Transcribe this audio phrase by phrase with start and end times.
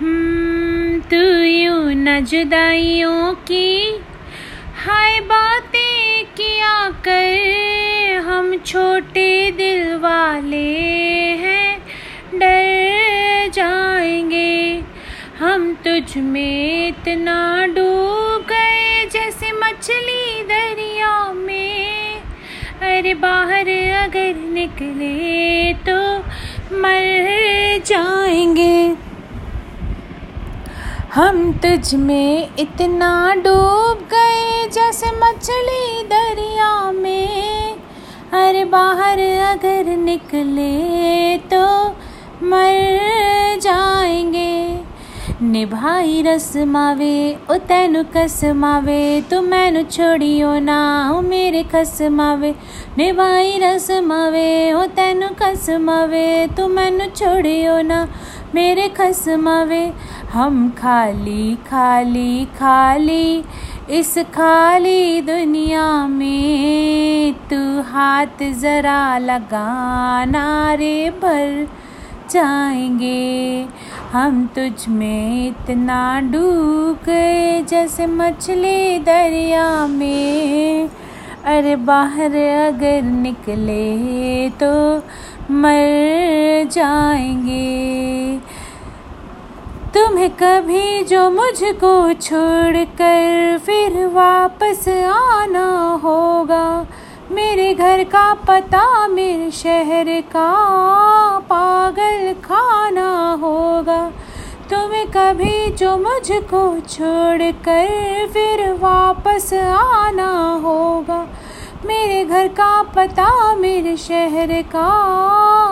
[0.00, 1.20] हम्म, तू
[1.90, 3.96] न जुदाइयों की
[4.84, 10.70] हाय बातें किया कर। हम छोटे दिल वाले
[11.40, 11.78] हैं
[12.34, 14.82] डर जाएँगे।
[15.38, 22.20] हम तुझ में इतना डूब गए जैसे मछली दरिया में।
[22.82, 23.68] अरे बाहर
[24.04, 26.18] अगर निकले तो
[26.76, 27.08] मर
[27.86, 28.77] जाएँगे।
[31.18, 37.78] हम तुझ में इतना डूब गए जैसे मछली दरिया में।
[38.40, 41.64] अरे बाहर अगर निकले तो
[42.42, 44.46] मर जाएँगे।
[45.42, 47.16] निभाई रस्मावे
[47.50, 49.00] ओ तेनु कसमावे
[49.30, 50.78] तू मैनु छोड़ियो ना,
[51.12, 52.54] ओ मेरे कसमावे
[52.98, 56.26] निभाई रस्मावे ओ तेनु कसमावे
[56.56, 58.06] तू मैनु छोड़ियो ना,
[58.54, 59.82] मेरे खसमावे
[60.32, 63.44] हम खाली खाली खाली
[63.90, 71.68] इस खाली दुनिया में तू हाथ जरा लगाना रे भर
[72.30, 73.66] जाएँगे।
[74.12, 80.88] हम तुझ में इतना डूब गए जैसे मछली दरिया में।
[81.44, 82.36] अरे बाहर
[82.68, 84.72] अगर निकले तो
[85.54, 87.77] मर जाएँगे।
[90.18, 96.86] तुम्हें कभी जो मुझको छोड़कर फिर वापस आना होगा।
[97.30, 100.48] मेरे घर का पता, मेरे शहर का
[101.38, 104.10] पागल खाना होगा।
[104.70, 111.26] तुम्हें कभी जो मुझको छोड़कर फिर वापस आना होगा।
[111.84, 114.88] मेरे घर का पता, मेरे शहर का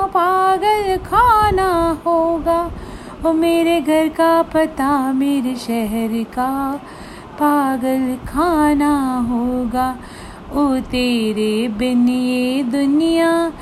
[0.07, 2.71] पागल खाना होगा।
[3.25, 6.81] ओ मेरे घर का पता मेरे शहर का,
[7.35, 8.95] पागल खाना
[9.31, 9.97] होगा।
[10.53, 13.53] ओ तेरे बिन ये दुनिया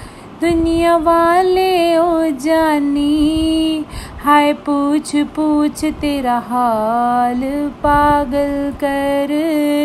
[0.40, 3.84] दुनिया वाले ओ जानी।
[4.24, 7.40] हाय पूछ पूछ तेरा हाल,
[7.82, 9.28] पागल कर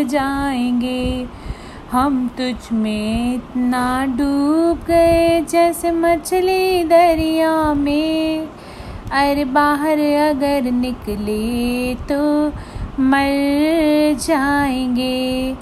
[0.10, 1.28] जाएँगे।
[1.92, 8.29] हम तुझ में इतना डूब गए जैसे मछली दरिया में।
[9.12, 10.00] अरे बाहर
[10.30, 12.48] अगर निकले तो
[13.02, 15.56] मर जाएँगे।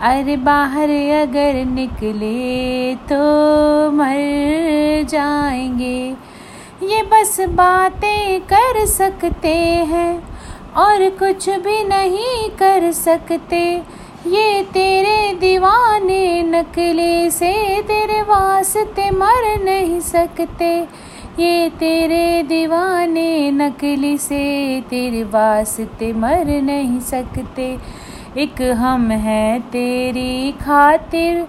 [0.00, 0.90] अरे बाहर
[1.20, 3.20] अगर निकले तो
[3.92, 5.98] मर जाएँगे।
[6.86, 9.54] ये बस बातें कर सकते
[9.92, 10.12] हैं
[10.76, 13.62] और कुछ भी नहीं कर सकते।
[14.26, 20.80] ये तेरे दीवाने नकली से तेरे वास्ते मर नहीं सकते।
[21.42, 27.78] ये तेरे दीवाने नकली से तेरे वास्ते मर नहीं सकते।
[28.36, 31.46] एक हम हैं तेरी खातिर,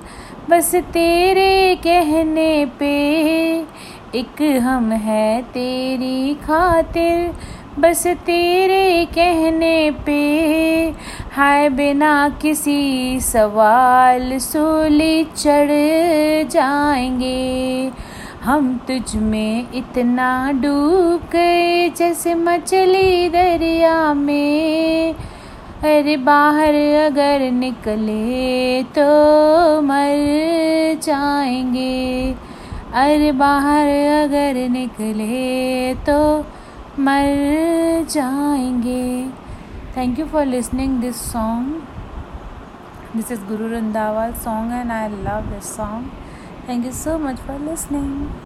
[0.49, 2.95] बस तेरे कहने पे।
[4.15, 7.33] एक हम हैं तेरी खातिर,
[7.79, 10.21] बस तेरे कहने पे।
[11.31, 15.69] हाय बिना किसी सवाल सूली चढ़
[16.49, 17.91] जाएँगे।
[18.43, 26.75] हम तुझ में इतना डूब गए जैसे मछली दरिया में। अरे बाहर
[27.05, 32.35] अगर निकले तो मर जाएँगे।
[32.93, 33.87] अरे बाहर
[34.23, 36.39] अगर निकले तो
[36.99, 39.40] मर जाएँगे।
[39.93, 41.87] thank you for listening this song.
[43.13, 46.11] This is guru Randhawa song and i love this song.
[46.65, 48.31] Thank you so much for listening.